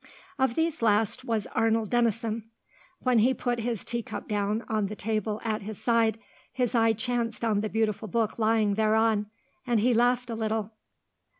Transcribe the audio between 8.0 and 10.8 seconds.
book lying thereon, and he laughed a little.